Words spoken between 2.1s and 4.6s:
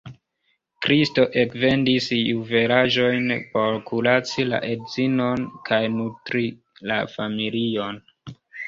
juvelaĵojn por kuraci